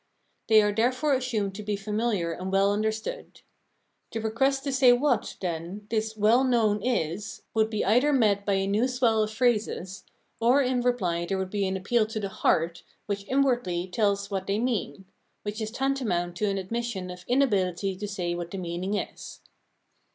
They 0.47 0.63
are 0.63 0.73
therefore 0.73 1.13
assumed 1.13 1.53
to 1.53 1.61
be 1.61 1.75
familiar 1.75 2.31
and 2.31 2.51
well 2.51 2.73
understood. 2.73 3.41
The 4.11 4.19
request 4.19 4.63
to 4.63 4.71
say 4.71 4.93
what, 4.93 5.35
then, 5.41 5.85
this" 5.91 6.17
well 6.17 6.43
known" 6.43 6.81
is 6.83 7.43
would 7.53 7.69
be 7.69 7.85
either 7.85 8.11
met 8.11 8.43
by 8.43 8.53
a 8.55 8.65
new 8.65 8.87
swell 8.87 9.21
of 9.21 9.31
phrases, 9.31 10.03
or 10.39 10.59
in 10.59 10.81
reply 10.81 11.27
there 11.27 11.37
would 11.37 11.51
be 11.51 11.67
an 11.67 11.77
appeal 11.77 12.07
to 12.07 12.19
the" 12.19 12.29
heart" 12.43 12.81
which" 13.05 13.27
inwardly" 13.29 13.87
tells 13.93 14.31
what 14.31 14.47
they 14.47 14.57
mean— 14.57 15.05
which 15.43 15.61
is 15.61 15.69
tantamount 15.69 16.35
to 16.37 16.45
an 16.47 16.57
admission 16.57 17.11
of 17.11 17.23
inability 17.27 17.95
to 17.95 18.07
say 18.07 18.33
what 18.33 18.49
the 18.49 18.57
meaning 18.57 18.95
is. 18.95 19.41